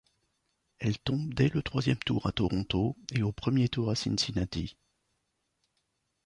[0.79, 4.75] Elle tombe dès le troisième tour à Toronto et au premier tour à Cincinnati.